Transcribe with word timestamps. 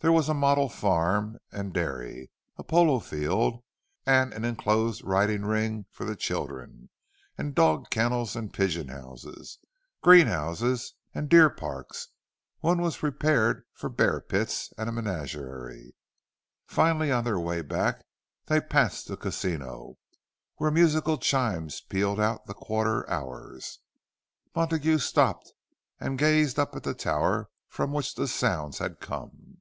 There 0.00 0.12
was 0.12 0.28
a 0.28 0.32
model 0.32 0.68
farm 0.68 1.38
and 1.50 1.72
dairy; 1.72 2.30
a 2.56 2.62
polo 2.62 3.00
field, 3.00 3.64
and 4.06 4.32
an 4.32 4.44
enclosed 4.44 5.02
riding 5.02 5.42
ring 5.44 5.86
for 5.90 6.04
the 6.04 6.14
children; 6.14 6.88
and 7.36 7.52
dog 7.52 7.90
kennels 7.90 8.36
and 8.36 8.54
pigeon 8.54 8.90
houses, 8.90 9.58
greenhouses 10.00 10.94
and 11.12 11.28
deer 11.28 11.50
parks—one 11.50 12.80
was 12.80 12.98
prepared 12.98 13.64
for 13.72 13.88
bear 13.90 14.20
pits 14.20 14.72
and 14.78 14.88
a 14.88 14.92
menagerie. 14.92 15.96
Finally, 16.64 17.10
on 17.10 17.24
their 17.24 17.40
way 17.40 17.60
back, 17.60 18.06
they 18.46 18.60
passed 18.60 19.08
the 19.08 19.16
casino, 19.16 19.98
where 20.58 20.70
musical 20.70 21.18
chimes 21.18 21.80
pealed 21.80 22.20
out 22.20 22.46
the 22.46 22.54
quarter 22.54 23.04
hours. 23.10 23.80
Montague 24.54 24.98
stopped 24.98 25.54
and 25.98 26.16
gazed 26.20 26.56
up 26.56 26.76
at 26.76 26.84
the 26.84 26.94
tower 26.94 27.50
from 27.68 27.90
which 27.92 28.14
the 28.14 28.28
sounds 28.28 28.78
had 28.78 29.00
come. 29.00 29.56